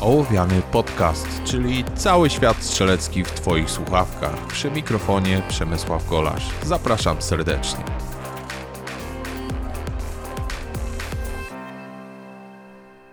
Ołowiany 0.00 0.62
Podcast, 0.72 1.42
czyli 1.44 1.84
cały 1.94 2.30
świat 2.30 2.56
strzelecki 2.62 3.24
w 3.24 3.30
Twoich 3.30 3.70
słuchawkach. 3.70 4.46
Przy 4.46 4.70
mikrofonie 4.70 5.42
Przemysław 5.48 6.08
Golasz. 6.08 6.50
Zapraszam 6.62 7.22
serdecznie. 7.22 7.84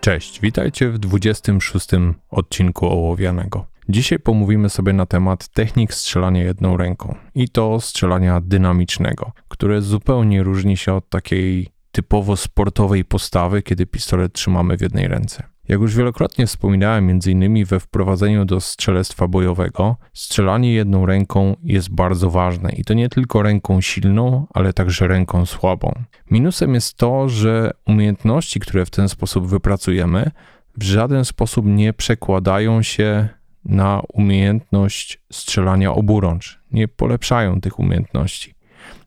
Cześć, 0.00 0.40
witajcie 0.40 0.90
w 0.90 0.98
26 0.98 1.88
odcinku 2.30 2.86
Ołowianego. 2.86 3.66
Dzisiaj 3.88 4.18
pomówimy 4.18 4.68
sobie 4.70 4.92
na 4.92 5.06
temat 5.06 5.48
technik 5.48 5.94
strzelania 5.94 6.42
jedną 6.42 6.76
ręką 6.76 7.14
i 7.34 7.48
to 7.48 7.80
strzelania 7.80 8.40
dynamicznego, 8.40 9.32
które 9.48 9.82
zupełnie 9.82 10.42
różni 10.42 10.76
się 10.76 10.94
od 10.94 11.08
takiej 11.08 11.68
typowo 11.92 12.36
sportowej 12.36 13.04
postawy, 13.04 13.62
kiedy 13.62 13.86
pistolet 13.86 14.32
trzymamy 14.32 14.76
w 14.76 14.80
jednej 14.80 15.08
ręce. 15.08 15.55
Jak 15.68 15.80
już 15.80 15.96
wielokrotnie 15.96 16.46
wspominałem, 16.46 17.10
m.in. 17.10 17.64
we 17.64 17.80
wprowadzeniu 17.80 18.44
do 18.44 18.60
strzelectwa 18.60 19.28
bojowego, 19.28 19.96
strzelanie 20.14 20.72
jedną 20.72 21.06
ręką 21.06 21.56
jest 21.62 21.90
bardzo 21.90 22.30
ważne 22.30 22.72
i 22.72 22.84
to 22.84 22.94
nie 22.94 23.08
tylko 23.08 23.42
ręką 23.42 23.80
silną, 23.80 24.46
ale 24.54 24.72
także 24.72 25.08
ręką 25.08 25.46
słabą. 25.46 25.92
Minusem 26.30 26.74
jest 26.74 26.96
to, 26.96 27.28
że 27.28 27.70
umiejętności, 27.86 28.60
które 28.60 28.86
w 28.86 28.90
ten 28.90 29.08
sposób 29.08 29.46
wypracujemy, 29.46 30.30
w 30.76 30.82
żaden 30.82 31.24
sposób 31.24 31.66
nie 31.66 31.92
przekładają 31.92 32.82
się 32.82 33.28
na 33.64 34.02
umiejętność 34.12 35.20
strzelania 35.32 35.92
oburącz, 35.92 36.60
nie 36.72 36.88
polepszają 36.88 37.60
tych 37.60 37.78
umiejętności. 37.78 38.54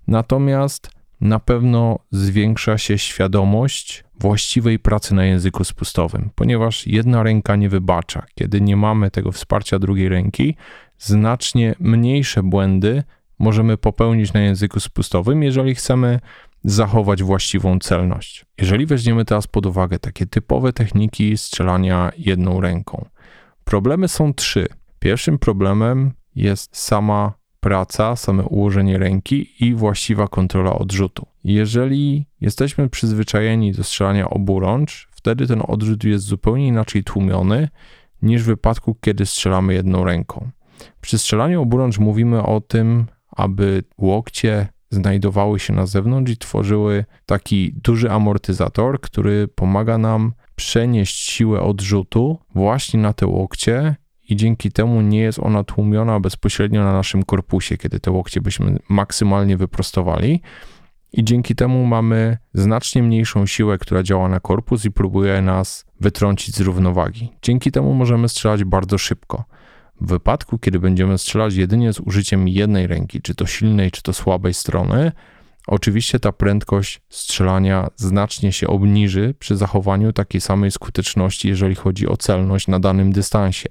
Natomiast 0.07 0.98
na 1.21 1.39
pewno 1.39 1.99
zwiększa 2.11 2.77
się 2.77 2.97
świadomość 2.97 4.03
właściwej 4.19 4.79
pracy 4.79 5.15
na 5.15 5.25
języku 5.25 5.63
spustowym, 5.63 6.29
ponieważ 6.35 6.87
jedna 6.87 7.23
ręka 7.23 7.55
nie 7.55 7.69
wybacza. 7.69 8.25
Kiedy 8.35 8.61
nie 8.61 8.75
mamy 8.77 9.11
tego 9.11 9.31
wsparcia 9.31 9.79
drugiej 9.79 10.09
ręki, 10.09 10.55
znacznie 10.97 11.75
mniejsze 11.79 12.43
błędy 12.43 13.03
możemy 13.39 13.77
popełnić 13.77 14.33
na 14.33 14.41
języku 14.41 14.79
spustowym, 14.79 15.43
jeżeli 15.43 15.75
chcemy 15.75 16.19
zachować 16.63 17.23
właściwą 17.23 17.79
celność. 17.79 18.45
Jeżeli 18.57 18.85
weźmiemy 18.85 19.25
teraz 19.25 19.47
pod 19.47 19.65
uwagę 19.65 19.99
takie 19.99 20.25
typowe 20.25 20.73
techniki 20.73 21.37
strzelania 21.37 22.11
jedną 22.17 22.61
ręką, 22.61 23.05
problemy 23.63 24.07
są 24.07 24.33
trzy. 24.33 24.67
Pierwszym 24.99 25.39
problemem 25.39 26.11
jest 26.35 26.77
sama 26.77 27.38
praca, 27.59 28.15
same 28.15 28.43
ułożenie 28.43 28.97
ręki 28.97 29.65
i 29.65 29.73
właściwa 29.73 30.27
kontrola 30.27 30.73
odrzutu. 30.73 31.25
Jeżeli 31.43 32.25
jesteśmy 32.41 32.89
przyzwyczajeni 32.89 33.71
do 33.71 33.83
strzelania 33.83 34.29
oburącz, 34.29 35.07
wtedy 35.11 35.47
ten 35.47 35.61
odrzut 35.67 36.03
jest 36.03 36.25
zupełnie 36.25 36.67
inaczej 36.67 37.03
tłumiony 37.03 37.69
niż 38.21 38.43
w 38.43 38.45
wypadku, 38.45 38.95
kiedy 39.01 39.25
strzelamy 39.25 39.73
jedną 39.73 40.03
ręką. 40.03 40.49
Przy 41.01 41.17
strzelaniu 41.17 41.61
oburącz 41.61 41.99
mówimy 41.99 42.43
o 42.43 42.61
tym, 42.61 43.05
aby 43.31 43.83
łokcie 43.97 44.67
znajdowały 44.89 45.59
się 45.59 45.73
na 45.73 45.85
zewnątrz 45.85 46.31
i 46.31 46.37
tworzyły 46.37 47.05
taki 47.25 47.73
duży 47.83 48.11
amortyzator, 48.11 49.01
który 49.01 49.47
pomaga 49.47 49.97
nam 49.97 50.33
przenieść 50.55 51.29
siłę 51.29 51.61
odrzutu 51.61 52.37
właśnie 52.55 52.99
na 52.99 53.13
te 53.13 53.27
łokcie 53.27 53.95
i 54.29 54.35
dzięki 54.35 54.71
temu 54.71 55.01
nie 55.01 55.19
jest 55.19 55.39
ona 55.39 55.63
tłumiona 55.63 56.19
bezpośrednio 56.19 56.83
na 56.83 56.93
naszym 56.93 57.23
korpusie, 57.23 57.77
kiedy 57.77 57.99
te 57.99 58.11
łokcie 58.11 58.41
byśmy 58.41 58.79
maksymalnie 58.89 59.57
wyprostowali. 59.57 60.41
I 61.13 61.23
dzięki 61.23 61.55
temu 61.55 61.85
mamy 61.85 62.37
znacznie 62.53 63.03
mniejszą 63.03 63.45
siłę, 63.45 63.77
która 63.77 64.03
działa 64.03 64.29
na 64.29 64.39
korpus 64.39 64.85
i 64.85 64.91
próbuje 64.91 65.41
nas 65.41 65.85
wytrącić 65.99 66.55
z 66.55 66.59
równowagi. 66.59 67.29
Dzięki 67.41 67.71
temu 67.71 67.93
możemy 67.93 68.29
strzelać 68.29 68.63
bardzo 68.63 68.97
szybko. 68.97 69.43
W 70.01 70.07
wypadku, 70.07 70.59
kiedy 70.59 70.79
będziemy 70.79 71.17
strzelać 71.17 71.55
jedynie 71.55 71.93
z 71.93 71.99
użyciem 71.99 72.47
jednej 72.47 72.87
ręki, 72.87 73.21
czy 73.21 73.35
to 73.35 73.45
silnej, 73.45 73.91
czy 73.91 74.01
to 74.01 74.13
słabej 74.13 74.53
strony, 74.53 75.11
Oczywiście 75.69 76.19
ta 76.19 76.31
prędkość 76.31 77.01
strzelania 77.09 77.87
znacznie 77.95 78.51
się 78.51 78.67
obniży 78.67 79.33
przy 79.39 79.57
zachowaniu 79.57 80.13
takiej 80.13 80.41
samej 80.41 80.71
skuteczności, 80.71 81.47
jeżeli 81.47 81.75
chodzi 81.75 82.07
o 82.07 82.17
celność 82.17 82.67
na 82.67 82.79
danym 82.79 83.11
dystansie. 83.11 83.69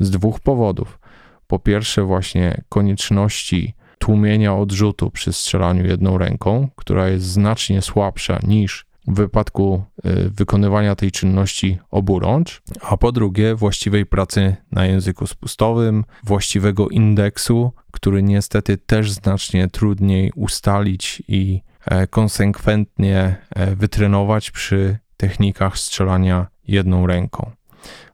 Z 0.00 0.10
dwóch 0.10 0.40
powodów. 0.40 0.98
Po 1.46 1.58
pierwsze, 1.58 2.02
właśnie 2.02 2.62
konieczności 2.68 3.74
tłumienia 3.98 4.54
odrzutu 4.54 5.10
przy 5.10 5.32
strzelaniu 5.32 5.86
jedną 5.86 6.18
ręką, 6.18 6.68
która 6.76 7.08
jest 7.08 7.24
znacznie 7.26 7.82
słabsza 7.82 8.38
niż 8.42 8.86
w 9.06 9.14
wypadku 9.14 9.84
y, 10.06 10.30
wykonywania 10.30 10.94
tej 10.94 11.10
czynności 11.10 11.78
oburącz, 11.90 12.62
a 12.82 12.96
po 12.96 13.12
drugie 13.12 13.54
właściwej 13.54 14.06
pracy 14.06 14.56
na 14.72 14.86
języku 14.86 15.26
spustowym, 15.26 16.04
właściwego 16.24 16.88
indeksu, 16.88 17.72
który 17.90 18.22
niestety 18.22 18.78
też 18.78 19.12
znacznie 19.12 19.68
trudniej 19.68 20.32
ustalić 20.34 21.22
i 21.28 21.60
e, 21.86 22.06
konsekwentnie 22.06 23.36
e, 23.50 23.76
wytrenować 23.76 24.50
przy 24.50 24.98
technikach 25.16 25.78
strzelania 25.78 26.46
jedną 26.68 27.06
ręką. 27.06 27.50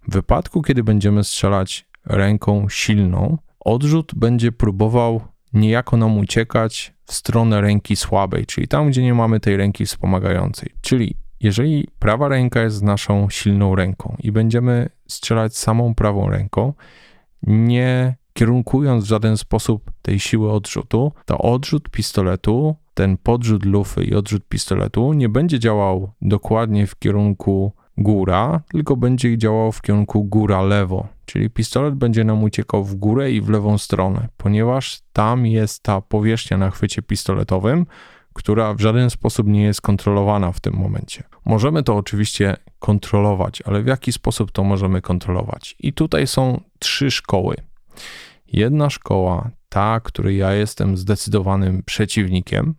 W 0.08 0.12
wypadku, 0.12 0.62
kiedy 0.62 0.84
będziemy 0.84 1.24
strzelać 1.24 1.86
ręką 2.04 2.68
silną, 2.68 3.38
odrzut 3.60 4.12
będzie 4.14 4.52
próbował 4.52 5.20
niejako 5.52 5.96
nam 5.96 6.18
uciekać 6.18 6.95
w 7.06 7.12
stronę 7.12 7.60
ręki 7.60 7.96
słabej, 7.96 8.46
czyli 8.46 8.68
tam, 8.68 8.88
gdzie 8.88 9.02
nie 9.02 9.14
mamy 9.14 9.40
tej 9.40 9.56
ręki 9.56 9.86
wspomagającej. 9.86 10.70
Czyli 10.80 11.16
jeżeli 11.40 11.88
prawa 11.98 12.28
ręka 12.28 12.62
jest 12.62 12.82
naszą 12.82 13.30
silną 13.30 13.74
ręką 13.74 14.16
i 14.18 14.32
będziemy 14.32 14.88
strzelać 15.08 15.56
samą 15.56 15.94
prawą 15.94 16.28
ręką, 16.28 16.72
nie 17.42 18.16
kierunkując 18.32 19.04
w 19.04 19.08
żaden 19.08 19.36
sposób 19.36 19.90
tej 20.02 20.20
siły 20.20 20.52
odrzutu, 20.52 21.12
to 21.24 21.38
odrzut 21.38 21.90
pistoletu, 21.90 22.76
ten 22.94 23.16
podrzut 23.16 23.64
lufy 23.64 24.04
i 24.04 24.14
odrzut 24.14 24.48
pistoletu 24.48 25.12
nie 25.12 25.28
będzie 25.28 25.58
działał 25.58 26.12
dokładnie 26.22 26.86
w 26.86 26.98
kierunku 26.98 27.72
góra, 27.98 28.60
tylko 28.72 28.96
będzie 28.96 29.38
działał 29.38 29.72
w 29.72 29.82
kierunku 29.82 30.24
góra-lewo, 30.24 31.08
czyli 31.24 31.50
pistolet 31.50 31.94
będzie 31.94 32.24
nam 32.24 32.42
uciekał 32.42 32.84
w 32.84 32.94
górę 32.94 33.32
i 33.32 33.40
w 33.40 33.48
lewą 33.48 33.78
stronę, 33.78 34.28
ponieważ 34.36 35.00
tam 35.12 35.46
jest 35.46 35.82
ta 35.82 36.00
powierzchnia 36.00 36.58
na 36.58 36.70
chwycie 36.70 37.02
pistoletowym, 37.02 37.86
która 38.32 38.74
w 38.74 38.80
żaden 38.80 39.10
sposób 39.10 39.46
nie 39.46 39.62
jest 39.62 39.80
kontrolowana 39.80 40.52
w 40.52 40.60
tym 40.60 40.74
momencie. 40.74 41.22
Możemy 41.44 41.82
to 41.82 41.96
oczywiście 41.96 42.56
kontrolować, 42.78 43.62
ale 43.62 43.82
w 43.82 43.86
jaki 43.86 44.12
sposób 44.12 44.52
to 44.52 44.64
możemy 44.64 45.02
kontrolować? 45.02 45.76
I 45.78 45.92
tutaj 45.92 46.26
są 46.26 46.60
trzy 46.78 47.10
szkoły. 47.10 47.56
Jedna 48.52 48.90
szkoła, 48.90 49.50
ta, 49.68 50.00
której 50.00 50.36
ja 50.36 50.52
jestem 50.52 50.96
zdecydowanym 50.96 51.82
przeciwnikiem, 51.82 52.74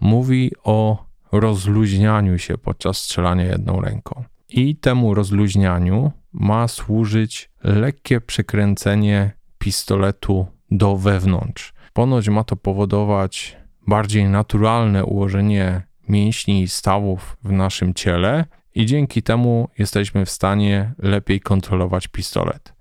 mówi 0.00 0.50
o 0.64 1.04
rozluźnianiu 1.32 2.38
się 2.38 2.58
podczas 2.58 2.98
strzelania 2.98 3.44
jedną 3.44 3.80
ręką. 3.80 4.24
I 4.56 4.76
temu 4.76 5.14
rozluźnianiu 5.14 6.12
ma 6.32 6.68
służyć 6.68 7.50
lekkie 7.64 8.20
przekręcenie 8.20 9.30
pistoletu 9.58 10.46
do 10.70 10.96
wewnątrz. 10.96 11.74
Ponoć 11.92 12.28
ma 12.28 12.44
to 12.44 12.56
powodować 12.56 13.56
bardziej 13.86 14.24
naturalne 14.24 15.04
ułożenie 15.04 15.82
mięśni 16.08 16.62
i 16.62 16.68
stawów 16.68 17.36
w 17.44 17.52
naszym 17.52 17.94
ciele, 17.94 18.44
i 18.74 18.86
dzięki 18.86 19.22
temu 19.22 19.68
jesteśmy 19.78 20.24
w 20.24 20.30
stanie 20.30 20.94
lepiej 20.98 21.40
kontrolować 21.40 22.08
pistolet. 22.08 22.74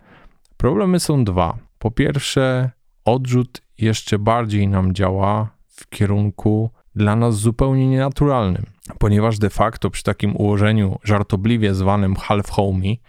Problemy 0.58 1.00
są 1.00 1.24
dwa. 1.24 1.58
Po 1.80 1.92
pierwsze, 1.92 2.72
odrzut 3.06 3.62
jeszcze 3.78 4.20
bardziej 4.20 4.68
nam 4.68 4.94
działa 4.94 5.50
w 5.68 5.90
kierunku 5.90 6.70
dla 6.96 7.16
nas 7.16 7.36
zupełnie 7.36 7.88
nienaturalnym, 7.88 8.66
ponieważ 9.00 9.40
de 9.40 9.50
facto 9.50 9.90
przy 9.90 10.04
takim 10.04 10.36
ułożeniu 10.36 11.00
żartobliwie 11.04 11.74
zwanym 11.74 12.16
half 12.16 12.50
homey, 12.50 13.02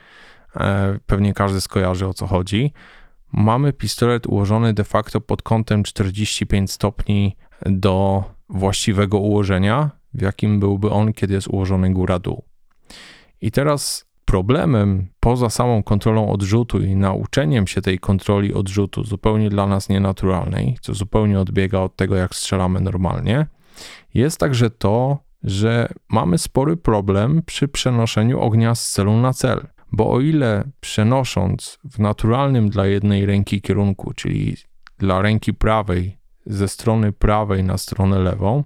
e, 0.57 0.99
pewnie 1.07 1.35
każdy 1.35 1.61
skojarzy 1.61 2.07
o 2.07 2.15
co 2.15 2.27
chodzi, 2.27 2.73
mamy 3.33 3.73
pistolet 3.73 4.27
ułożony 4.27 4.75
de 4.75 4.85
facto 4.85 5.21
pod 5.21 5.43
kątem 5.43 5.83
45 5.83 6.71
stopni 6.71 7.37
do 7.67 8.25
właściwego 8.49 9.19
ułożenia, 9.19 9.91
w 10.15 10.23
jakim 10.23 10.61
byłby 10.61 10.91
on, 10.91 11.13
kiedy 11.13 11.35
jest 11.35 11.49
ułożony 11.49 11.93
góra-dół. 11.93 12.45
I 13.41 13.51
teraz 13.51 14.07
problemem 14.25 15.07
poza 15.21 15.51
samą 15.51 15.83
kontrolą 15.83 16.31
odrzutu 16.31 16.81
i 16.81 16.97
nauczeniem 16.97 17.67
się 17.67 17.83
tej 17.83 17.99
kontroli 17.99 18.55
odrzutu 18.55 19.05
zupełnie 19.05 19.51
dla 19.51 19.67
nas 19.67 19.89
nienaturalnej, 19.89 20.79
co 20.81 20.95
zupełnie 20.95 21.41
odbiega 21.41 21.79
od 21.79 21.97
tego, 21.97 22.17
jak 22.17 22.35
strzelamy 22.35 22.81
normalnie, 22.81 23.47
jest 24.15 24.41
także 24.41 24.71
to, 24.71 25.19
że 25.45 25.89
mamy 26.09 26.39
spory 26.39 26.77
problem 26.77 27.43
przy 27.47 27.69
przenoszeniu 27.69 28.41
ognia 28.41 28.75
z 28.75 28.91
celu 28.91 29.17
na 29.17 29.33
cel. 29.33 29.67
Bo 29.93 30.13
o 30.13 30.21
ile 30.21 30.65
przenosząc 30.81 31.79
w 31.85 31.99
naturalnym 31.99 32.71
dla 32.71 32.87
jednej 32.87 33.27
ręki 33.27 33.61
kierunku, 33.61 34.13
czyli 34.15 34.57
dla 34.99 35.23
ręki 35.23 35.55
prawej 35.55 36.19
ze 36.47 36.69
strony 36.69 37.13
prawej 37.13 37.65
na 37.65 37.79
stronę 37.79 38.19
lewą, 38.19 38.65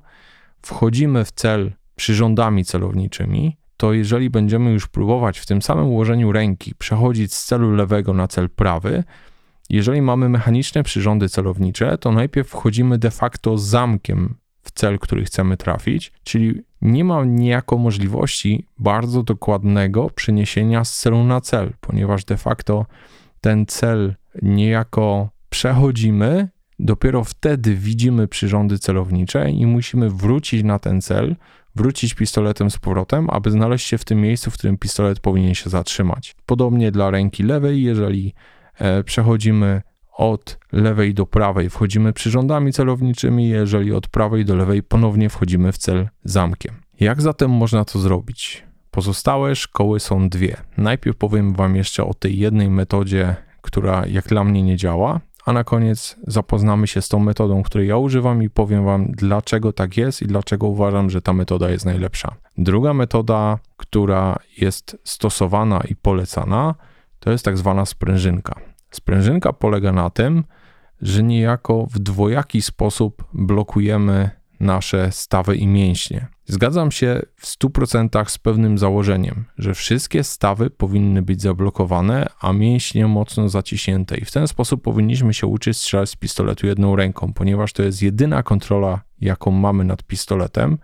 wchodzimy 0.63 1.25
w 1.25 1.33
cel 1.33 1.73
przyrządami 1.97 2.65
celowniczymi, 2.65 3.57
to 3.77 3.93
jeżeli 3.93 4.31
będziemy 4.31 4.71
już 4.71 4.87
próbować 4.87 5.39
w 5.39 5.47
tym 5.47 5.63
samym 5.63 5.87
ułożeniu 5.87 6.33
ręki 6.33 6.75
przechodzić 6.75 7.35
z 7.35 7.45
celu 7.45 7.75
lewego 7.75 8.15
na 8.15 8.29
cel 8.29 8.51
prawy, 8.51 9.05
jeżeli 9.71 10.03
mamy 10.03 10.29
mechaniczne 10.29 10.83
przyrządy 10.83 11.29
celownicze, 11.29 11.99
to 11.99 12.13
najpierw 12.13 12.49
wchodzimy 12.49 12.99
de 12.99 13.11
facto 13.11 13.59
zamkiem 13.59 14.35
cel, 14.79 14.99
który 14.99 15.25
chcemy 15.25 15.57
trafić, 15.57 16.13
czyli 16.25 16.63
nie 16.83 17.05
ma 17.05 17.25
niejako 17.25 17.79
możliwości 17.79 18.67
bardzo 18.79 19.23
dokładnego 19.23 20.11
przeniesienia 20.11 20.85
z 20.85 20.99
celu 20.99 21.25
na 21.25 21.41
cel, 21.41 21.73
ponieważ 21.81 22.25
de 22.25 22.37
facto 22.37 22.87
ten 23.41 23.67
cel 23.67 24.15
niejako 24.43 25.31
przechodzimy, 25.51 26.49
dopiero 26.79 27.25
wtedy 27.25 27.75
widzimy 27.75 28.29
przyrządy 28.29 28.79
celownicze 28.79 29.51
i 29.51 29.67
musimy 29.67 30.11
wrócić 30.11 30.65
na 30.65 30.79
ten 30.79 31.01
cel, 31.01 31.37
wrócić 31.75 32.15
pistoletem 32.15 32.71
z 32.71 32.79
powrotem, 32.79 33.31
aby 33.31 33.51
znaleźć 33.51 33.87
się 33.87 33.99
w 33.99 34.05
tym 34.05 34.21
miejscu, 34.21 34.51
w 34.51 34.55
którym 34.55 34.79
pistolet 34.79 35.21
powinien 35.21 35.55
się 35.55 35.71
zatrzymać. 35.71 36.37
Podobnie 36.47 36.91
dla 36.91 37.11
ręki 37.11 37.43
lewej, 37.43 37.83
jeżeli 37.83 38.35
e, 38.79 39.05
przechodzimy 39.05 39.83
od 40.19 40.59
lewej 40.73 41.15
do 41.15 41.27
prawej, 41.27 41.71
wchodzimy 41.71 42.13
przyrządami 42.13 42.73
celowniczymi, 42.73 43.49
jeżeli 43.49 43.93
od 43.93 44.09
prawej 44.09 44.45
do 44.45 44.57
lewej 44.57 44.83
ponownie 44.83 45.29
wchodzimy 45.29 45.73
w 45.73 45.79
cel 45.79 46.09
zamkiem. 46.25 46.75
Jak 47.01 47.23
zatem 47.23 47.51
można 47.51 47.85
to 47.85 47.99
zrobić? 47.99 48.65
Pozostałe 48.91 49.57
szkoły 49.57 50.01
są 50.01 50.29
dwie. 50.29 50.57
Najpierw 50.77 51.17
powiem 51.17 51.55
Wam 51.55 51.77
jeszcze 51.77 52.05
o 52.05 52.15
tej 52.15 52.39
jednej 52.39 52.71
metodzie, 52.71 53.37
która 53.61 54.07
jak 54.07 54.27
dla 54.27 54.45
mnie 54.45 54.63
nie 54.63 54.77
działa, 54.77 55.21
a 55.45 55.53
na 55.53 55.65
koniec 55.65 56.17
zapoznamy 56.27 56.87
się 56.87 57.03
z 57.03 57.09
tą 57.09 57.19
metodą, 57.19 57.63
której 57.63 57.89
ja 57.89 57.97
używam 57.97 58.43
i 58.43 58.51
powiem 58.51 58.85
Wam, 58.85 59.07
dlaczego 59.13 59.73
tak 59.73 59.97
jest 59.97 60.23
i 60.23 60.27
dlaczego 60.27 60.67
uważam, 60.67 61.11
że 61.11 61.23
ta 61.23 61.33
metoda 61.33 61.71
jest 61.71 61.85
najlepsza. 61.85 62.35
Druga 62.59 62.95
metoda, 62.95 63.59
która 63.77 64.37
jest 64.57 64.97
stosowana 65.05 65.81
i 65.91 65.97
polecana, 65.97 66.75
to 67.21 67.31
jest 67.31 67.45
tak 67.45 67.59
zwana 67.59 67.87
sprężynka. 67.87 68.61
Sprężynka 68.91 69.53
polega 69.53 69.93
na 69.93 70.11
tym, 70.11 70.45
że 71.03 71.23
niejako 71.23 71.87
w 71.91 71.99
dwojaki 71.99 72.63
sposób 72.63 73.25
blokujemy 73.33 74.31
nasze 74.61 75.13
stawy 75.13 75.57
i 75.57 75.67
mięśnie. 75.67 76.27
Zgadzam 76.47 76.91
się 76.91 77.23
w 77.37 77.47
100% 77.47 78.29
z 78.29 78.39
pewnym 78.39 78.79
założeniem, 78.79 79.45
że 79.59 79.75
wszystkie 79.75 80.25
stawy 80.25 80.71
powinny 80.71 81.23
być 81.23 81.43
zablokowane, 81.43 82.27
a 82.41 82.53
mięśnie 82.53 83.07
mocno 83.07 83.49
zaciśnięte 83.49 84.17
i 84.19 84.25
w 84.25 84.31
ten 84.31 84.49
sposób 84.49 84.83
powinniśmy 84.83 85.35
się 85.35 85.47
uczyć 85.47 85.77
strzelać 85.77 86.11
z 86.11 86.17
pistoletu 86.17 86.67
jedną 86.67 86.97
ręką, 86.97 87.33
ponieważ 87.33 87.73
to 87.73 87.83
jest 87.83 88.03
jedyna 88.03 88.43
kontrola, 88.43 89.01
jaką 89.21 89.51
mamy 89.51 89.85
nad 89.85 90.03
pistoletem. 90.03 90.79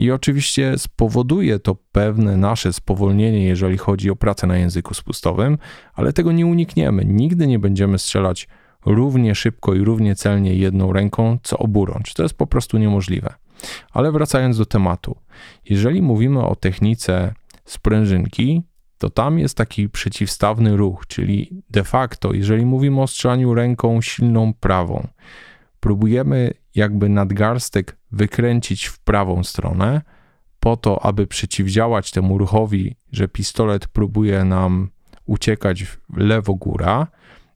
I 0.00 0.10
oczywiście 0.10 0.78
spowoduje 0.78 1.58
to 1.58 1.76
pewne 1.92 2.36
nasze 2.36 2.72
spowolnienie, 2.72 3.46
jeżeli 3.46 3.78
chodzi 3.78 4.10
o 4.10 4.16
pracę 4.16 4.46
na 4.46 4.56
języku 4.58 4.94
spustowym, 4.94 5.58
ale 5.94 6.12
tego 6.12 6.32
nie 6.32 6.46
unikniemy. 6.46 7.04
Nigdy 7.04 7.46
nie 7.46 7.58
będziemy 7.58 7.98
strzelać 7.98 8.48
równie 8.86 9.34
szybko 9.34 9.74
i 9.74 9.80
równie 9.80 10.14
celnie 10.14 10.54
jedną 10.54 10.92
ręką, 10.92 11.38
co 11.42 11.58
oburącz. 11.58 12.14
To 12.14 12.22
jest 12.22 12.34
po 12.34 12.46
prostu 12.46 12.78
niemożliwe. 12.78 13.34
Ale 13.92 14.12
wracając 14.12 14.58
do 14.58 14.66
tematu, 14.66 15.16
jeżeli 15.64 16.02
mówimy 16.02 16.46
o 16.46 16.56
technice 16.56 17.34
sprężynki, 17.64 18.62
to 18.98 19.10
tam 19.10 19.38
jest 19.38 19.56
taki 19.56 19.88
przeciwstawny 19.88 20.76
ruch, 20.76 21.06
czyli 21.06 21.62
de 21.70 21.84
facto, 21.84 22.32
jeżeli 22.32 22.66
mówimy 22.66 23.02
o 23.02 23.06
strzelaniu 23.06 23.54
ręką 23.54 24.00
silną 24.00 24.54
prawą, 24.54 25.08
próbujemy 25.80 26.50
jakby 26.74 27.08
nadgarstek 27.08 27.96
wykręcić 28.12 28.86
w 28.86 28.98
prawą 28.98 29.44
stronę, 29.44 30.02
po 30.60 30.76
to, 30.76 31.04
aby 31.04 31.26
przeciwdziałać 31.26 32.10
temu 32.10 32.38
ruchowi, 32.38 32.96
że 33.12 33.28
pistolet 33.28 33.88
próbuje 33.88 34.44
nam 34.44 34.90
uciekać 35.26 35.84
w 35.84 35.98
lewo 36.16 36.54
góra, 36.54 37.06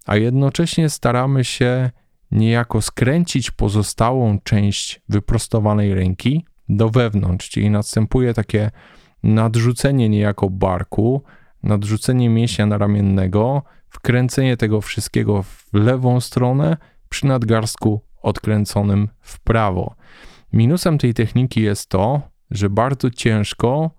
a 0.06 0.16
jednocześnie 0.16 0.90
staramy 0.90 1.44
się 1.44 1.90
niejako 2.30 2.82
skręcić 2.82 3.50
pozostałą 3.50 4.38
część 4.44 5.00
wyprostowanej 5.08 5.94
ręki 5.94 6.44
do 6.68 6.88
wewnątrz, 6.90 7.50
czyli 7.50 7.70
następuje 7.70 8.34
takie 8.34 8.70
nadrzucenie 9.22 10.08
niejako 10.08 10.50
barku, 10.50 11.22
nadrzucenie 11.62 12.28
mięśnia 12.28 12.66
naramiennego, 12.66 13.62
wkręcenie 13.88 14.56
tego 14.56 14.80
wszystkiego 14.80 15.42
w 15.42 15.68
lewą 15.72 16.20
stronę 16.20 16.76
przy 17.08 17.26
nadgarstku 17.26 18.00
odkręconym 18.24 19.08
w 19.20 19.40
prawo. 19.40 19.94
Minusem 20.52 20.98
tej 20.98 21.14
techniki 21.14 21.62
jest 21.62 21.88
to, 21.88 22.22
że 22.50 22.70
bardzo 22.70 23.10
ciężko 23.10 23.90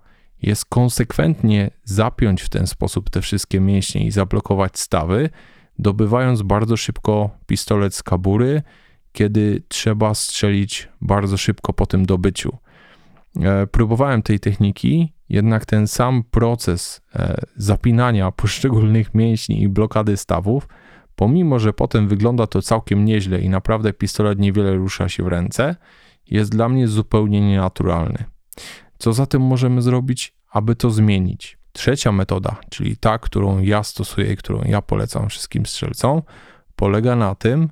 jest 0.42 0.66
konsekwentnie 0.66 1.72
zapiąć 1.84 2.42
w 2.42 2.50
ten 2.50 2.68
sposób 2.68 3.10
te 3.10 3.22
wszystkie 3.22 3.60
mięśnie 3.60 4.06
i 4.06 4.12
zablokować 4.12 4.80
stawy, 4.80 5.30
dobywając 5.80 6.42
bardzo 6.42 6.78
szybko 6.78 7.30
pistolet 7.46 7.96
z 7.96 8.04
kabury, 8.04 8.62
kiedy 9.12 9.64
trzeba 9.68 10.14
strzelić 10.14 10.90
bardzo 11.02 11.38
szybko 11.38 11.74
po 11.74 11.86
tym 11.86 12.06
dobyciu. 12.06 12.58
E, 13.42 13.68
próbowałem 13.68 14.22
tej 14.22 14.40
techniki, 14.40 15.14
jednak 15.30 15.66
ten 15.66 15.88
sam 15.88 16.24
proces 16.32 17.02
e, 17.16 17.36
zapinania 17.56 18.32
poszczególnych 18.32 19.14
mięśni 19.14 19.62
i 19.62 19.70
blokady 19.70 20.18
stawów, 20.18 20.68
pomimo 21.16 21.60
że 21.60 21.74
potem 21.74 22.08
wygląda 22.08 22.48
to 22.48 22.62
całkiem 22.62 23.06
nieźle 23.06 23.42
i 23.42 23.50
naprawdę 23.50 23.94
pistolet 23.94 24.40
niewiele 24.40 24.76
rusza 24.76 25.10
się 25.10 25.24
w 25.24 25.28
ręce, 25.28 25.76
jest 26.28 26.52
dla 26.52 26.70
mnie 26.70 26.88
zupełnie 26.88 27.42
nienaturalny. 27.42 28.24
Co 28.98 29.14
zatem 29.14 29.42
możemy 29.42 29.82
zrobić, 29.82 30.34
aby 30.52 30.76
to 30.76 30.90
zmienić? 30.90 31.58
Trzecia 31.72 32.12
metoda, 32.12 32.56
czyli 32.70 32.98
ta, 32.98 33.18
którą 33.18 33.60
ja 33.60 33.84
stosuję 33.84 34.34
i 34.34 34.38
którą 34.38 34.64
ja 34.64 34.82
polecam 34.82 35.30
wszystkim 35.30 35.66
strzelcom, 35.66 36.22
polega 36.76 37.16
na 37.16 37.36
tym, 37.36 37.70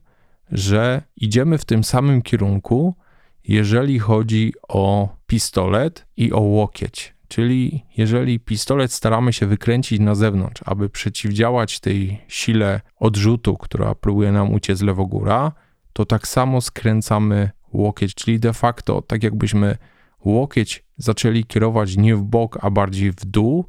że 0.52 1.02
idziemy 1.18 1.58
w 1.58 1.66
tym 1.66 1.84
samym 1.84 2.22
kierunku, 2.22 2.96
jeżeli 3.44 4.00
chodzi 4.00 4.54
o 4.68 5.16
pistolet 5.28 6.06
i 6.18 6.34
o 6.34 6.40
łokieć. 6.40 7.16
Czyli 7.34 7.86
jeżeli 7.98 8.40
pistolet 8.40 8.94
staramy 8.94 9.34
się 9.34 9.46
wykręcić 9.48 10.00
na 10.00 10.16
zewnątrz, 10.16 10.62
aby 10.66 10.90
przeciwdziałać 10.90 11.80
tej 11.80 12.22
sile 12.28 12.82
odrzutu, 13.00 13.58
która 13.58 13.96
próbuje 13.96 14.32
nam 14.32 14.54
uciec 14.54 14.82
lewogóra, 14.82 15.52
to 15.94 16.06
tak 16.06 16.28
samo 16.28 16.62
skręcamy 16.62 17.50
łokieć, 17.72 18.16
czyli 18.16 18.40
de 18.40 18.54
facto 18.54 19.02
tak 19.02 19.24
jakbyśmy 19.24 19.78
łokieć 20.26 20.84
zaczęli 20.98 21.44
kierować 21.44 21.98
nie 21.98 22.16
w 22.16 22.24
bok, 22.24 22.58
a 22.62 22.70
bardziej 22.70 23.12
w 23.12 23.26
dół 23.26 23.66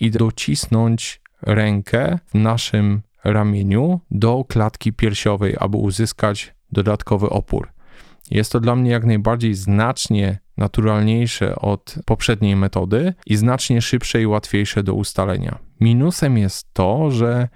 i 0.00 0.10
docisnąć 0.10 1.20
rękę 1.42 2.18
w 2.26 2.34
naszym 2.34 3.02
ramieniu 3.24 4.00
do 4.10 4.44
klatki 4.48 4.92
piersiowej, 4.92 5.56
aby 5.60 5.76
uzyskać 5.76 6.54
dodatkowy 6.70 7.30
opór. 7.30 7.72
Jest 8.30 8.52
to 8.52 8.60
dla 8.60 8.76
mnie 8.76 8.90
jak 8.90 9.04
najbardziej 9.04 9.54
znacznie 9.54 10.38
naturalniejsze 10.56 11.56
od 11.56 11.94
poprzedniej 12.06 12.56
metody 12.56 13.14
i 13.26 13.36
znacznie 13.36 13.82
szybsze 13.82 14.22
i 14.22 14.26
łatwiejsze 14.26 14.82
do 14.82 14.94
ustalenia. 14.94 15.58
Minusem 15.80 16.38
jest 16.38 16.74
to, 16.74 17.10
że 17.10 17.48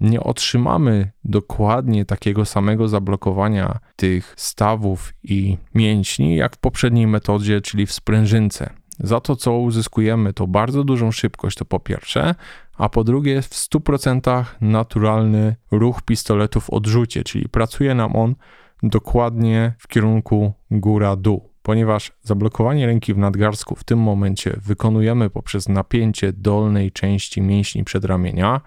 nie 0.00 0.20
otrzymamy 0.20 1.10
dokładnie 1.24 2.04
takiego 2.04 2.44
samego 2.44 2.88
zablokowania 2.88 3.78
tych 3.96 4.34
stawów 4.36 5.14
i 5.22 5.58
mięśni 5.74 6.36
jak 6.36 6.56
w 6.56 6.58
poprzedniej 6.58 7.06
metodzie, 7.06 7.60
czyli 7.60 7.86
w 7.86 7.92
sprężynce. 7.92 8.70
Za 8.98 9.20
to, 9.20 9.36
co 9.36 9.58
uzyskujemy, 9.58 10.32
to 10.32 10.46
bardzo 10.46 10.84
dużą 10.84 11.12
szybkość, 11.12 11.56
to 11.56 11.64
po 11.64 11.80
pierwsze, 11.80 12.34
a 12.76 12.88
po 12.88 13.04
drugie, 13.04 13.42
w 13.42 13.50
100% 13.50 14.44
naturalny 14.60 15.56
ruch 15.70 16.02
pistoletu 16.02 16.60
w 16.60 16.70
odrzucie, 16.70 17.24
czyli 17.24 17.48
pracuje 17.48 17.94
nam 17.94 18.16
on 18.16 18.34
dokładnie 18.82 19.74
w 19.78 19.88
kierunku 19.88 20.52
góra-dół. 20.70 21.49
Ponieważ 21.62 22.12
zablokowanie 22.22 22.86
ręki 22.86 23.14
w 23.14 23.18
nadgarstku 23.18 23.74
w 23.74 23.84
tym 23.84 23.98
momencie 23.98 24.56
wykonujemy 24.62 25.30
poprzez 25.30 25.68
napięcie 25.68 26.32
dolnej 26.32 26.92
części 26.92 27.42
mięśni 27.42 27.84
przedramienia, 27.84 28.60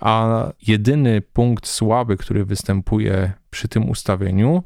a 0.00 0.46
jedyny 0.66 1.20
punkt 1.20 1.66
słaby, 1.66 2.16
który 2.16 2.44
występuje 2.44 3.32
przy 3.50 3.68
tym 3.68 3.90
ustawieniu, 3.90 4.64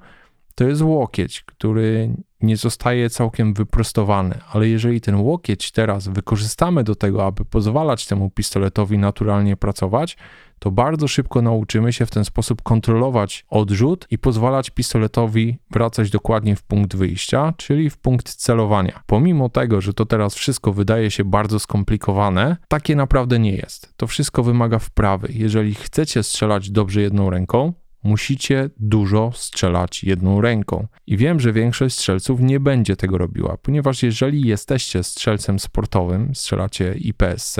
to 0.55 0.65
jest 0.69 0.83
łokieć, 0.83 1.43
który 1.43 2.15
nie 2.41 2.57
zostaje 2.57 3.11
całkiem 3.11 3.55
wyprostowany, 3.55 4.39
ale 4.53 4.69
jeżeli 4.69 5.01
ten 5.01 5.15
łokieć 5.15 5.73
teraz 5.73 6.09
wykorzystamy 6.09 6.85
do 6.85 6.95
tego, 6.95 7.27
aby 7.27 7.45
pozwalać 7.45 8.07
temu 8.07 8.31
pistoletowi 8.31 8.99
naturalnie 8.99 9.57
pracować, 9.57 10.17
to 10.59 10.71
bardzo 10.71 11.09
szybko 11.09 11.43
nauczymy 11.43 11.93
się 11.93 12.07
w 12.07 12.11
ten 12.11 12.25
sposób 12.25 12.63
kontrolować 12.63 13.45
odrzut 13.51 14.07
i 14.11 14.19
pozwalać 14.19 14.71
pistoletowi 14.71 15.59
wracać 15.71 16.11
dokładnie 16.11 16.57
w 16.57 16.63
punkt 16.63 16.97
wyjścia, 16.97 17.55
czyli 17.57 17.91
w 17.91 17.99
punkt 17.99 18.35
celowania. 18.35 19.03
Pomimo 19.07 19.49
tego, 19.49 19.81
że 19.81 19.95
to 19.95 20.07
teraz 20.07 20.35
wszystko 20.35 20.73
wydaje 20.73 21.11
się 21.11 21.25
bardzo 21.25 21.59
skomplikowane, 21.59 22.57
takie 22.69 22.97
naprawdę 22.97 23.39
nie 23.39 23.53
jest. 23.53 23.95
To 23.97 24.07
wszystko 24.07 24.43
wymaga 24.43 24.79
wprawy. 24.79 25.29
Jeżeli 25.31 25.75
chcecie 25.75 26.23
strzelać 26.23 26.71
dobrze 26.71 27.03
jedną 27.03 27.31
ręką, 27.31 27.73
musicie 28.03 28.71
dużo 28.77 29.33
strzelać 29.35 30.05
jedną 30.05 30.41
ręką. 30.41 30.87
I 31.07 31.17
wiem, 31.17 31.41
że 31.41 31.53
większość 31.53 31.95
strzelców 31.95 32.41
nie 32.41 32.61
będzie 32.61 32.97
tego 32.97 33.19
robiła, 33.19 33.57
ponieważ 33.57 34.03
jeżeli 34.03 34.49
jesteście 34.49 35.03
strzelcem 35.03 35.59
sportowym, 35.59 36.35
strzelacie 36.35 36.95
IPSC, 36.95 37.57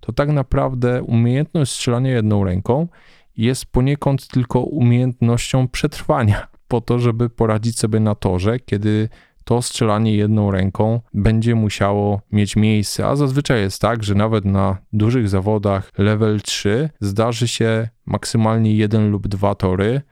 to 0.00 0.12
tak 0.12 0.28
naprawdę 0.28 1.02
umiejętność 1.02 1.72
strzelania 1.72 2.10
jedną 2.10 2.44
ręką 2.44 2.88
jest 3.36 3.66
poniekąd 3.66 4.28
tylko 4.28 4.60
umiejętnością 4.60 5.68
przetrwania, 5.68 6.46
po 6.68 6.80
to, 6.80 6.98
żeby 6.98 7.30
poradzić 7.30 7.78
sobie 7.78 8.00
na 8.00 8.14
torze, 8.14 8.60
kiedy 8.60 9.08
to 9.44 9.62
strzelanie 9.62 10.16
jedną 10.16 10.50
ręką 10.50 11.00
będzie 11.14 11.54
musiało 11.54 12.20
mieć 12.32 12.56
miejsce, 12.56 13.06
a 13.06 13.16
zazwyczaj 13.16 13.60
jest 13.60 13.80
tak, 13.80 14.04
że 14.04 14.14
nawet 14.14 14.44
na 14.44 14.76
dużych 14.92 15.28
zawodach 15.28 15.90
level 15.98 16.40
3 16.40 16.90
zdarzy 17.00 17.48
się 17.48 17.88
maksymalnie 18.06 18.76
jeden 18.76 19.10
lub 19.10 19.28
dwa 19.28 19.54
tory 19.54 20.02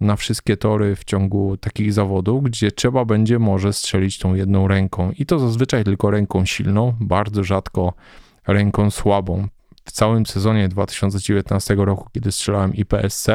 na 0.00 0.16
wszystkie 0.16 0.56
tory 0.56 0.96
w 0.96 1.04
ciągu 1.04 1.56
takich 1.56 1.92
zawodów, 1.92 2.42
gdzie 2.42 2.72
trzeba 2.72 3.04
będzie 3.04 3.38
może 3.38 3.72
strzelić 3.72 4.18
tą 4.18 4.34
jedną 4.34 4.68
ręką 4.68 5.12
i 5.18 5.26
to 5.26 5.38
zazwyczaj 5.38 5.84
tylko 5.84 6.10
ręką 6.10 6.44
silną, 6.44 6.94
bardzo 7.00 7.44
rzadko 7.44 7.92
ręką 8.46 8.90
słabą. 8.90 9.48
W 9.84 9.92
całym 9.92 10.26
sezonie 10.26 10.68
2019 10.68 11.74
roku, 11.74 12.08
kiedy 12.12 12.32
strzelałem 12.32 12.74
IPSC, 12.74 13.26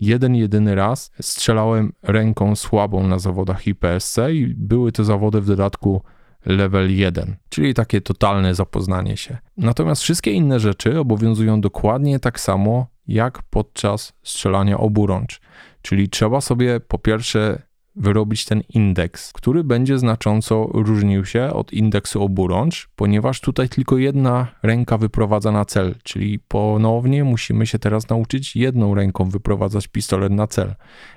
jeden 0.00 0.34
jedyny 0.34 0.74
raz 0.74 1.10
strzelałem 1.20 1.92
ręką 2.02 2.56
słabą 2.56 3.06
na 3.06 3.18
zawodach 3.18 3.66
IPSC 3.66 4.18
i 4.32 4.46
były 4.56 4.92
to 4.92 5.04
zawody 5.04 5.40
w 5.40 5.46
dodatku 5.46 6.02
level 6.46 6.96
1, 6.96 7.36
czyli 7.48 7.74
takie 7.74 8.00
totalne 8.00 8.54
zapoznanie 8.54 9.16
się. 9.16 9.38
Natomiast 9.56 10.02
wszystkie 10.02 10.32
inne 10.32 10.60
rzeczy 10.60 11.00
obowiązują 11.00 11.60
dokładnie 11.60 12.20
tak 12.20 12.40
samo 12.40 12.86
jak 13.08 13.42
podczas 13.42 14.12
strzelania 14.22 14.78
oburącz. 14.78 15.40
Czyli 15.82 16.08
trzeba 16.08 16.40
sobie 16.40 16.80
po 16.80 16.98
pierwsze 16.98 17.62
wyrobić 17.96 18.44
ten 18.44 18.62
indeks, 18.68 19.32
który 19.32 19.64
będzie 19.64 19.98
znacząco 19.98 20.68
różnił 20.72 21.24
się 21.24 21.52
od 21.52 21.72
indeksu 21.72 22.22
oburącz, 22.22 22.88
ponieważ 22.96 23.40
tutaj 23.40 23.68
tylko 23.68 23.98
jedna 23.98 24.46
ręka 24.62 24.98
wyprowadza 24.98 25.52
na 25.52 25.64
cel, 25.64 25.94
czyli 26.02 26.38
ponownie 26.38 27.24
musimy 27.24 27.66
się 27.66 27.78
teraz 27.78 28.08
nauczyć 28.08 28.56
jedną 28.56 28.94
ręką 28.94 29.24
wyprowadzać 29.24 29.88
pistolet 29.88 30.32
na 30.32 30.46
cel. 30.46 30.74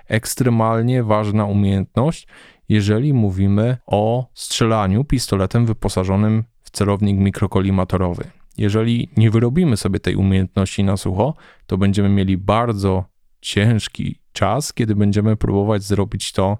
Ekstremalnie 0.08 1.04
ważna 1.04 1.46
umiejętność, 1.46 2.28
jeżeli 2.70 3.14
mówimy 3.14 3.78
o 3.88 4.30
strzelaniu 4.34 5.04
pistoletem 5.04 5.66
wyposażonym 5.66 6.44
w 6.62 6.72
celownik 6.72 7.20
mikrokolimatorowy. 7.20 8.24
Jeżeli 8.58 9.10
nie 9.18 9.32
wyrobimy 9.32 9.78
sobie 9.78 10.00
tej 10.00 10.16
umiejętności 10.16 10.84
na 10.84 10.98
sucho, 10.98 11.34
to 11.68 11.78
będziemy 11.78 12.10
mieli 12.10 12.38
bardzo 12.38 13.06
ciężki 13.42 14.20
czas, 14.34 14.74
kiedy 14.74 14.96
będziemy 14.96 15.38
próbować 15.38 15.84
zrobić 15.84 16.32
to 16.32 16.58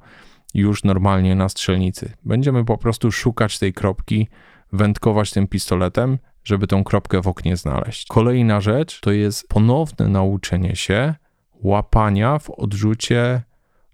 już 0.54 0.84
normalnie 0.84 1.36
na 1.36 1.50
strzelnicy. 1.50 2.14
Będziemy 2.26 2.66
po 2.66 2.78
prostu 2.78 3.12
szukać 3.12 3.60
tej 3.60 3.74
kropki, 3.74 4.28
wędkować 4.74 5.32
tym 5.32 5.48
pistoletem, 5.48 6.18
żeby 6.44 6.68
tą 6.68 6.84
kropkę 6.84 7.22
w 7.22 7.28
oknie 7.28 7.58
znaleźć. 7.58 8.08
Kolejna 8.08 8.62
rzecz 8.62 9.00
to 9.00 9.12
jest 9.12 9.48
ponowne 9.48 10.08
nauczenie 10.08 10.76
się 10.76 11.16
łapania 11.64 12.40
w 12.40 12.50
odrzucie 12.50 13.42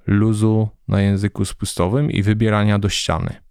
luzu 0.08 0.70
na 0.88 1.01
języku 1.01 1.46
spustowym 1.46 2.12
i 2.12 2.24
wybierania 2.24 2.80
do 2.80 2.89
ściany. 2.89 3.44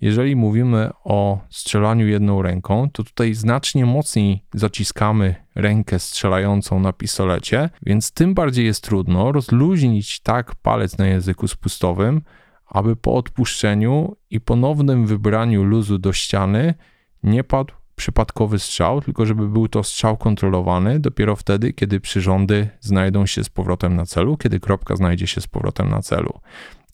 Jeżeli 0.00 0.36
mówimy 0.36 0.90
o 1.04 1.38
strzelaniu 1.50 2.08
jedną 2.08 2.42
ręką, 2.42 2.88
to 2.92 3.04
tutaj 3.04 3.34
znacznie 3.34 3.86
mocniej 3.86 4.44
zaciskamy 4.54 5.34
rękę 5.54 5.98
strzelającą 5.98 6.80
na 6.80 6.92
pistolecie, 6.92 7.70
więc 7.82 8.12
tym 8.12 8.34
bardziej 8.34 8.66
jest 8.66 8.84
trudno 8.84 9.32
rozluźnić 9.32 10.20
tak 10.20 10.54
palec 10.54 10.98
na 10.98 11.06
języku 11.06 11.48
spustowym, 11.48 12.22
aby 12.66 12.96
po 12.96 13.14
odpuszczeniu 13.14 14.16
i 14.30 14.40
ponownym 14.40 15.06
wybraniu 15.06 15.64
luzu 15.64 15.98
do 15.98 16.12
ściany 16.12 16.74
nie 17.22 17.44
padł 17.44 17.74
przypadkowy 17.96 18.58
strzał, 18.58 19.00
tylko 19.00 19.26
żeby 19.26 19.48
był 19.48 19.68
to 19.68 19.82
strzał 19.82 20.16
kontrolowany 20.16 21.00
dopiero 21.00 21.36
wtedy, 21.36 21.72
kiedy 21.72 22.00
przyrządy 22.00 22.68
znajdą 22.80 23.26
się 23.26 23.44
z 23.44 23.48
powrotem 23.48 23.96
na 23.96 24.06
celu, 24.06 24.36
kiedy 24.36 24.60
kropka 24.60 24.96
znajdzie 24.96 25.26
się 25.26 25.40
z 25.40 25.46
powrotem 25.46 25.88
na 25.88 26.02
celu. 26.02 26.40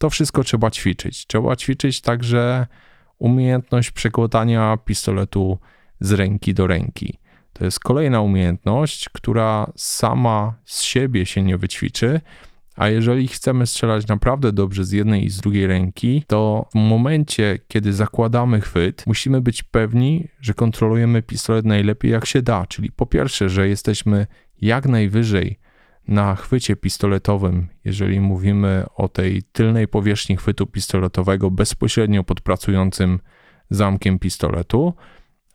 To 0.02 0.11
wszystko 0.11 0.44
trzeba 0.44 0.71
ćwiczyć. 0.71 1.26
Trzeba 1.26 1.56
ćwiczyć 1.56 2.00
także 2.00 2.66
umiejętność 3.18 3.90
przekładania 3.90 4.76
pistoletu 4.85 5.59
z 6.00 6.12
ręki 6.12 6.54
do 6.54 6.66
ręki. 6.66 7.18
To 7.52 7.64
jest 7.64 7.80
kolejna 7.80 8.21
umiejętność, 8.21 9.09
która 9.09 9.73
sama 9.76 10.54
z 10.64 10.82
siebie 10.82 11.26
się 11.26 11.42
nie 11.42 11.59
wyćwiczy, 11.59 12.21
a 12.76 12.88
jeżeli 12.88 13.28
chcemy 13.28 13.66
strzelać 13.66 14.06
naprawdę 14.06 14.52
dobrze 14.52 14.85
z 14.85 14.92
jednej 14.92 15.25
i 15.25 15.30
z 15.30 15.40
drugiej 15.40 15.66
ręki, 15.66 16.25
to 16.26 16.68
w 16.73 16.75
momencie, 16.75 17.59
kiedy 17.68 17.92
zakładamy 17.92 18.61
chwyt, 18.61 19.04
musimy 19.06 19.40
być 19.40 19.62
pewni, 19.62 20.28
że 20.40 20.54
kontrolujemy 20.54 21.23
pistolet 21.23 21.64
najlepiej 21.64 22.11
jak 22.11 22.26
się 22.26 22.42
da. 22.42 22.66
Czyli 22.66 22.92
po 22.92 23.06
pierwsze, 23.06 23.49
że 23.49 23.68
jesteśmy 23.68 24.26
jak 24.61 24.87
najwyżej 24.87 25.59
na 26.09 26.35
chwycie 26.35 26.76
pistoletowym, 26.76 27.68
jeżeli 27.85 28.21
mówimy 28.21 28.85
o 28.97 29.09
tej 29.09 29.42
tylnej 29.42 29.88
powierzchni 29.88 30.37
chwytu 30.37 30.66
pistoletowego 30.66 31.50
bezpośrednio 31.50 32.25
pod 32.25 32.40
pracującym 32.40 33.21
zamkiem 33.71 34.18
pistoletu, 34.18 34.94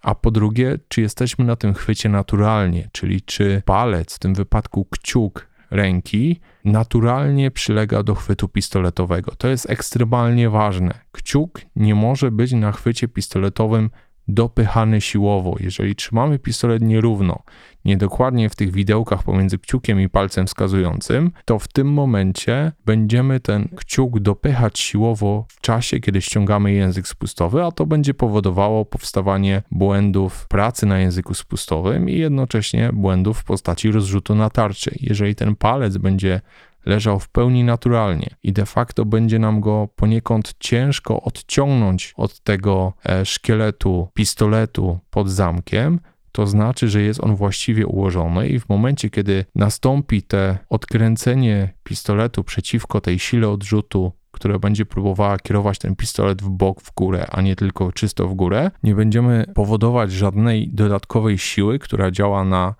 a 0.01 0.16
po 0.16 0.32
drugie, 0.32 0.80
czy 0.88 1.01
jesteśmy 1.01 1.46
na 1.46 1.56
tym 1.56 1.74
chwycie 1.74 2.10
naturalnie, 2.10 2.89
czyli 2.92 3.22
czy 3.22 3.62
palec, 3.66 4.16
w 4.16 4.20
tym 4.20 4.34
wypadku 4.34 4.86
kciuk 4.86 5.48
ręki, 5.72 6.39
naturalnie 6.66 7.51
przylega 7.51 8.04
do 8.04 8.16
chwytu 8.16 8.48
pistoletowego. 8.50 9.36
To 9.38 9.48
jest 9.48 9.70
ekstremalnie 9.70 10.50
ważne. 10.50 10.94
Kciuk 11.12 11.62
nie 11.75 11.96
może 11.96 12.32
być 12.32 12.51
na 12.51 12.72
chwycie 12.72 13.08
pistoletowym 13.08 13.89
dopychany 14.28 15.02
siłowo. 15.02 15.56
Jeżeli 15.60 15.96
trzymamy 15.96 16.40
pistolet 16.40 16.82
nierówno, 16.82 17.44
niedokładnie 17.86 18.50
w 18.50 18.56
tych 18.56 18.72
widełkach 18.72 19.24
pomiędzy 19.24 19.58
kciukiem 19.58 20.02
i 20.02 20.10
palcem 20.10 20.48
wskazującym, 20.48 21.32
to 21.46 21.60
w 21.60 21.68
tym 21.68 21.94
momencie 21.94 22.72
będziemy 22.86 23.40
ten 23.40 23.68
kciuk 23.76 24.20
dopychać 24.20 24.80
siłowo 24.80 25.46
w 25.50 25.62
czasie, 25.62 26.00
kiedy 26.00 26.22
ściągamy 26.22 26.74
język 26.74 27.08
spustowy, 27.08 27.64
a 27.64 27.72
to 27.72 27.86
będzie 27.86 28.14
powodowało 28.14 28.86
powstawanie 28.86 29.62
błędów 29.72 30.48
pracy 30.48 30.86
na 30.86 31.00
języku 31.00 31.34
spustowym 31.34 32.10
i 32.10 32.18
jednocześnie 32.18 32.90
błędów 32.94 33.38
w 33.40 33.44
postaci 33.44 33.92
rozrzutu 33.92 34.36
na 34.36 34.50
tarczy. 34.50 34.96
Jeżeli 35.00 35.36
ten 35.36 35.56
palec 35.56 35.98
będzie 35.98 36.42
leżał 36.88 37.20
w 37.20 37.29
pełni 37.29 37.63
naturalnie 37.63 38.29
i 38.44 38.53
de 38.53 38.65
facto 38.65 39.06
będzie 39.06 39.39
nam 39.39 39.62
go 39.62 39.88
poniekąd 39.96 40.53
ciężko 40.60 41.22
odciągnąć 41.22 42.13
od 42.17 42.39
tego 42.39 42.94
e, 43.06 43.25
szkieletu 43.25 44.08
pistoletu 44.13 45.00
pod 45.10 45.29
zamkiem, 45.29 46.00
to 46.32 46.48
znaczy, 46.48 46.89
że 46.89 47.01
jest 47.01 47.24
on 47.24 47.36
właściwie 47.36 47.88
ułożony 47.88 48.48
i 48.48 48.60
w 48.60 48.70
momencie, 48.70 49.10
kiedy 49.10 49.46
nastąpi 49.56 50.24
te 50.24 50.58
odkręcenie 50.70 51.74
pistoletu 51.84 52.44
przeciwko 52.44 53.01
tej 53.01 53.20
sile 53.20 53.50
odrzutu, 53.50 54.12
która 54.32 54.60
będzie 54.60 54.86
próbowała 54.86 55.38
kierować 55.38 55.79
ten 55.79 55.96
pistolet 55.96 56.41
w 56.41 56.50
bok, 56.50 56.82
w 56.82 56.94
górę, 56.94 57.27
a 57.32 57.41
nie 57.41 57.56
tylko 57.56 57.91
czysto 57.91 58.27
w 58.27 58.34
górę, 58.34 58.72
nie 58.84 58.96
będziemy 58.96 59.46
powodować 59.56 60.12
żadnej 60.12 60.70
dodatkowej 60.74 61.38
siły, 61.38 61.79
która 61.79 62.12
działa 62.12 62.44
na 62.44 62.75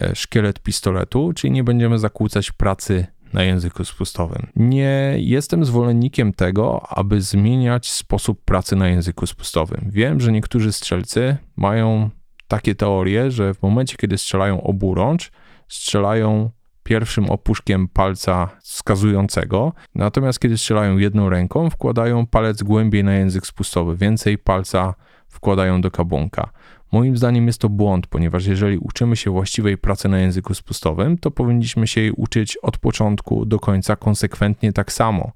e, 0.00 0.16
szkielet 0.16 0.60
pistoletu, 0.60 1.32
czyli 1.32 1.50
nie 1.50 1.64
będziemy 1.64 1.98
zakłócać 1.98 2.52
pracy 2.52 3.06
na 3.32 3.42
języku 3.42 3.84
spustowym. 3.84 4.46
Nie 4.56 5.14
jestem 5.18 5.64
zwolennikiem 5.64 6.32
tego, 6.32 6.86
aby 6.88 7.20
zmieniać 7.20 7.90
sposób 7.90 8.44
pracy 8.44 8.76
na 8.76 8.88
języku 8.88 9.26
spustowym. 9.26 9.90
Wiem, 9.90 10.20
że 10.20 10.32
niektórzy 10.32 10.72
strzelcy 10.72 11.36
mają 11.56 12.10
takie 12.48 12.74
teorie, 12.74 13.30
że 13.30 13.54
w 13.54 13.62
momencie, 13.62 13.96
kiedy 13.96 14.18
strzelają 14.18 14.62
oburącz, 14.62 15.32
strzelają 15.68 16.50
pierwszym 16.82 17.30
opuszkiem 17.30 17.88
palca 17.88 18.48
wskazującego, 18.62 19.72
natomiast 19.94 20.40
kiedy 20.40 20.58
strzelają 20.58 20.96
jedną 20.96 21.28
ręką, 21.28 21.70
wkładają 21.70 22.26
palec 22.26 22.62
głębiej 22.62 23.04
na 23.04 23.14
język 23.14 23.46
spustowy, 23.46 23.96
więcej 23.96 24.38
palca 24.38 24.94
wkładają 25.28 25.80
do 25.80 25.90
kabunka. 25.90 26.50
Moim 26.92 27.16
zdaniem 27.16 27.46
jest 27.46 27.60
to 27.60 27.68
błąd, 27.68 28.06
ponieważ 28.06 28.46
jeżeli 28.46 28.78
uczymy 28.78 29.16
się 29.16 29.30
właściwej 29.30 29.78
pracy 29.78 30.08
na 30.08 30.18
języku 30.18 30.54
spustowym, 30.54 31.18
to 31.18 31.30
powinniśmy 31.30 31.86
się 31.86 32.00
jej 32.00 32.10
uczyć 32.10 32.56
od 32.56 32.78
początku 32.78 33.46
do 33.46 33.58
końca 33.58 33.96
konsekwentnie 33.96 34.72
tak 34.72 34.92
samo, 34.92 35.32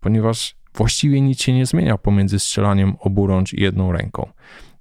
ponieważ 0.00 0.56
właściwie 0.74 1.20
nic 1.20 1.42
się 1.42 1.52
nie 1.52 1.66
zmienia 1.66 1.98
pomiędzy 1.98 2.38
strzelaniem 2.38 2.96
oburącz 3.00 3.52
i 3.52 3.62
jedną 3.62 3.92
ręką. 3.92 4.28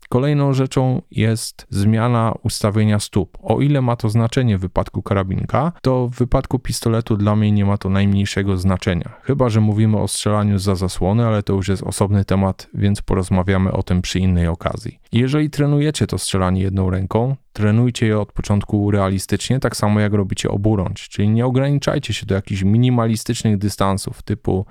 Kolejną 0.10 0.54
rzeczą 0.54 1.02
jest 1.12 1.68
zmiana 1.70 2.34
ustawienia 2.44 3.00
stóp. 3.00 3.38
O 3.42 3.62
ile 3.62 3.82
ma 3.82 3.96
to 3.96 4.10
znaczenie 4.10 4.58
w 4.58 4.62
wypadku 4.62 5.02
karabinka, 5.02 5.72
to 5.82 6.08
w 6.08 6.16
wypadku 6.16 6.60
pistoletu 6.60 7.18
dla 7.18 7.36
mnie 7.36 7.52
nie 7.52 7.66
ma 7.66 7.78
to 7.78 7.90
najmniejszego 7.90 8.58
znaczenia. 8.58 9.14
Chyba, 9.24 9.50
że 9.50 9.62
mówimy 9.62 9.98
o 9.98 10.08
strzelaniu 10.08 10.60
za 10.60 10.76
zasłony, 10.76 11.26
ale 11.26 11.44
to 11.44 11.54
już 11.54 11.68
jest 11.68 11.84
osobny 11.84 12.26
temat, 12.26 12.68
więc 12.74 13.02
porozmawiamy 13.02 13.72
o 13.72 13.84
tym 13.84 14.02
przy 14.02 14.20
innej 14.20 14.48
okazji. 14.48 15.00
Jeżeli 15.12 15.50
trenujecie 15.50 16.08
to 16.08 16.18
strzelanie 16.18 16.62
jedną 16.62 16.90
ręką, 16.90 17.36
trenujcie 17.54 18.08
je 18.08 18.20
od 18.20 18.32
początku 18.32 18.92
realistycznie, 18.92 19.60
tak 19.60 19.78
samo 19.78 20.00
jak 20.00 20.14
robicie 20.14 20.50
oburącz, 20.50 21.10
czyli 21.10 21.30
nie 21.30 21.46
ograniczajcie 21.46 22.14
się 22.14 22.26
do 22.26 22.36
jakichś 22.36 22.64
minimalistycznych 22.64 23.58
dystansów 23.58 24.22
typu 24.22 24.66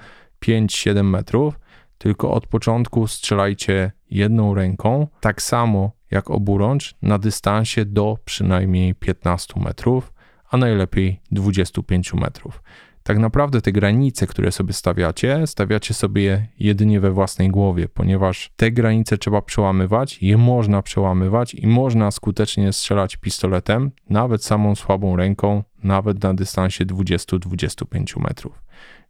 5-7 0.45 1.05
metrów, 1.05 1.59
tylko 1.99 2.31
od 2.33 2.47
początku 2.47 3.07
strzelajcie 3.07 3.93
jedną 4.11 4.55
ręką, 4.55 5.07
tak 5.21 5.43
samo 5.43 5.91
jak 6.11 6.31
oburącz, 6.31 6.95
na 7.03 7.19
dystansie 7.19 7.85
do 7.85 8.19
przynajmniej 8.25 8.95
15 8.95 9.61
metrów, 9.61 10.13
a 10.51 10.57
najlepiej 10.57 11.21
25 11.31 12.15
metrów. 12.15 12.63
Tak 13.03 13.19
naprawdę 13.19 13.61
te 13.61 13.73
granice, 13.73 14.27
które 14.27 14.53
sobie 14.53 14.73
stawiacie, 14.73 15.47
stawiacie 15.47 15.95
sobie 15.95 16.23
je 16.23 16.47
jedynie 16.59 17.01
we 17.01 17.11
własnej 17.11 17.49
głowie, 17.49 17.89
ponieważ 17.89 18.51
te 18.57 18.71
granice 18.71 19.19
trzeba 19.19 19.43
przełamywać, 19.43 20.23
je 20.23 20.37
można 20.37 20.83
przełamywać 20.83 21.55
i 21.55 21.67
można 21.67 22.11
skutecznie 22.11 22.73
strzelać 22.73 23.17
pistoletem, 23.17 23.91
nawet 24.11 24.45
samą 24.45 24.75
słabą 24.75 25.17
ręką, 25.17 25.65
nawet 25.83 26.23
na 26.23 26.35
dystansie 26.35 26.87
20-25 26.87 28.21
metrów. 28.21 28.63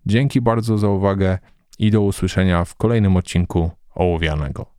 Dzięki 0.06 0.40
bardzo 0.40 0.78
za 0.78 0.88
uwagę 0.88 1.38
i 1.78 1.90
do 1.90 2.00
usłyszenia 2.00 2.64
w 2.64 2.74
kolejnym 2.74 3.16
odcinku 3.16 3.70
Ołowianego. 3.94 4.77